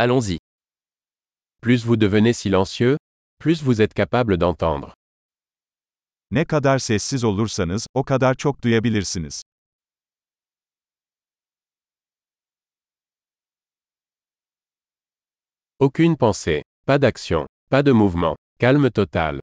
[0.00, 0.38] Allons-y.
[1.60, 2.96] Plus vous devenez silencieux,
[3.40, 4.94] plus vous êtes capable d'entendre.
[6.30, 9.42] Ne kadar sessiz olursanız, o kadar çok duyabilirsiniz.
[15.80, 19.40] Aucune pensée, pas d'action, pas de mouvement, calme total.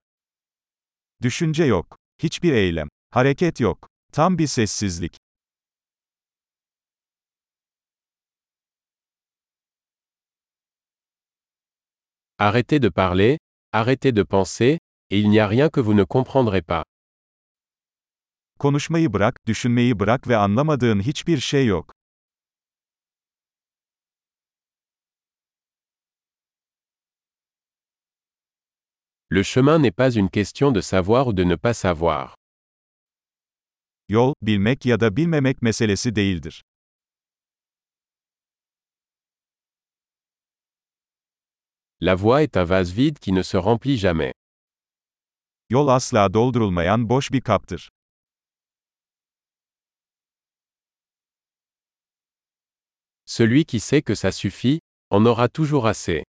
[1.22, 1.98] Düşünce yok.
[2.24, 2.88] Hiçbir eylem.
[3.12, 3.88] Hareket yok.
[4.12, 5.18] Tam bir sessizlik.
[12.38, 13.38] Arrêtez de parler,
[13.72, 16.84] arrêtez de penser, et il n'y a rien que vous ne comprendrez pas.
[18.60, 21.94] Konuşmayı bırak, düşünmeyi bırak ve anlamadığın hiçbir şey yok.
[29.32, 32.36] Le chemin n'est pas une question de savoir ou de ne pas savoir.
[34.10, 36.64] Yol, bilmek ya da bilmemek meselesi değildir.
[42.02, 44.34] La voie est un vase vide qui ne se remplit jamais.
[45.70, 47.90] Yol asla doldurulmayan boş bir kaptır.
[53.26, 56.24] Celui qui sait que ça suffit, en aura toujours assez.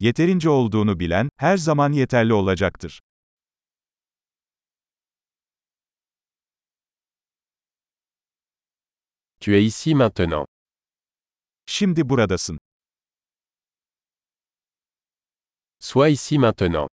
[0.00, 3.00] Yeterince olduğunu bilen, her zaman yeterli olacaktır.
[9.40, 10.46] Tu es ici maintenant.
[11.66, 12.58] Şimdi buradasın.
[15.84, 16.88] Sois ici maintenant.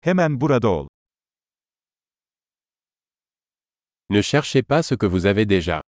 [0.00, 0.86] Hemen burada ol.
[4.08, 5.82] Ne cherchez pas ce que vous avez déjà.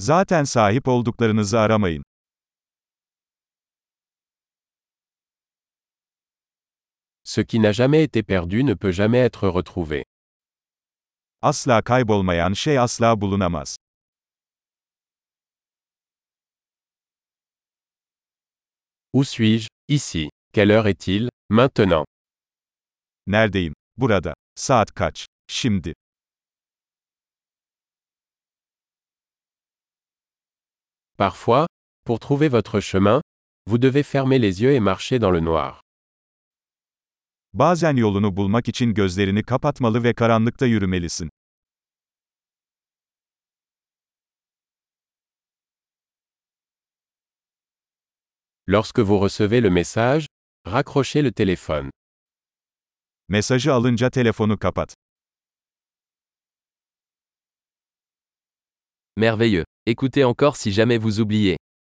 [0.00, 2.02] Zaten sahip olduklarınızı aramayın.
[7.24, 10.04] Ce qui n'a jamais été perdu ne peut jamais être retrouvé.
[11.42, 13.76] Asla kaybolmayan şey asla bulunamaz.
[19.12, 19.68] Où suis-je?
[19.88, 20.30] Ici.
[20.52, 22.04] Quelle heure est-il Maintenant?
[23.26, 23.74] Neredeyim?
[23.96, 24.34] Burada.
[24.54, 25.26] Saat kaç?
[25.48, 25.94] Şimdi?
[31.18, 31.66] Parfois,
[32.04, 33.20] pour trouver votre chemin,
[33.66, 35.80] vous devez fermer les yeux et marcher dans le noir.
[37.52, 41.30] Bazen yolunu bulmak için gözlerini kapatmalı ve karanlıkta yürümelisin.
[48.66, 50.26] Lorsque vous recevez le message,
[50.66, 51.90] raccrochez le téléphone.
[53.28, 54.94] Mesajı alınca telefonu kapat.
[59.16, 59.64] Merveilleux.
[59.86, 61.56] Écoutez encore si jamais vous oubliez.